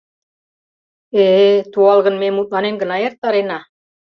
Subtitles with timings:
[1.23, 3.59] —Э-э, туалгын ме мутланен гына эртарена?